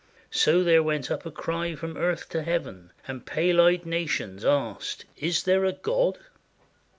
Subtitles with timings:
[0.31, 2.91] So there went up a cry from earth to heaven.
[3.07, 6.17] And pale eyed nations asked, "Is there a God?"